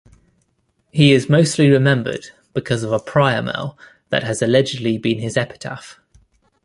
[0.89, 3.77] He is mostly rmembered because of a priamel
[4.09, 5.99] that has allegedly been his epitaph.